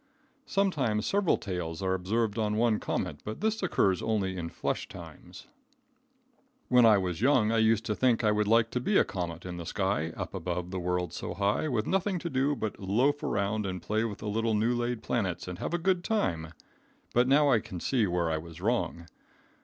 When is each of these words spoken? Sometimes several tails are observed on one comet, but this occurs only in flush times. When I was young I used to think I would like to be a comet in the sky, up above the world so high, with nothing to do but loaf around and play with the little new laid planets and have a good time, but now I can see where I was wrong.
Sometimes 0.47 1.05
several 1.05 1.37
tails 1.37 1.83
are 1.83 1.93
observed 1.93 2.39
on 2.39 2.55
one 2.55 2.79
comet, 2.79 3.19
but 3.23 3.39
this 3.39 3.61
occurs 3.61 4.01
only 4.01 4.35
in 4.35 4.49
flush 4.49 4.87
times. 4.87 5.45
When 6.69 6.87
I 6.87 6.97
was 6.97 7.21
young 7.21 7.51
I 7.51 7.59
used 7.59 7.85
to 7.85 7.93
think 7.93 8.23
I 8.23 8.31
would 8.31 8.47
like 8.47 8.71
to 8.71 8.79
be 8.79 8.97
a 8.97 9.03
comet 9.03 9.45
in 9.45 9.57
the 9.57 9.63
sky, 9.67 10.11
up 10.17 10.33
above 10.33 10.71
the 10.71 10.79
world 10.79 11.13
so 11.13 11.35
high, 11.35 11.67
with 11.67 11.85
nothing 11.85 12.17
to 12.17 12.31
do 12.31 12.55
but 12.55 12.79
loaf 12.79 13.21
around 13.21 13.67
and 13.67 13.79
play 13.79 14.03
with 14.03 14.17
the 14.17 14.27
little 14.27 14.55
new 14.55 14.73
laid 14.73 15.03
planets 15.03 15.47
and 15.47 15.59
have 15.59 15.75
a 15.75 15.77
good 15.77 16.03
time, 16.03 16.51
but 17.13 17.27
now 17.27 17.51
I 17.51 17.59
can 17.59 17.79
see 17.79 18.07
where 18.07 18.31
I 18.31 18.39
was 18.39 18.59
wrong. 18.59 19.05